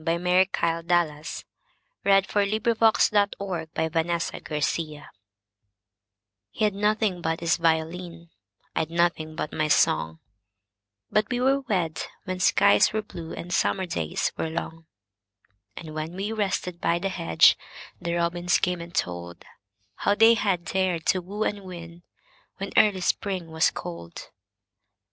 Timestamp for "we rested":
16.14-16.80